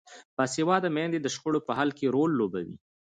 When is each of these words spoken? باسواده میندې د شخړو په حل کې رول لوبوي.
باسواده 0.37 0.89
میندې 0.95 1.19
د 1.21 1.27
شخړو 1.35 1.59
په 1.67 1.71
حل 1.77 1.89
کې 1.97 2.05
رول 2.15 2.31
لوبوي. 2.39 2.75